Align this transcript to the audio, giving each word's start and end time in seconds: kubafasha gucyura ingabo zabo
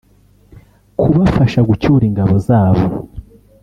kubafasha 0.99 1.59
gucyura 1.69 2.03
ingabo 2.09 2.35
zabo 2.47 2.83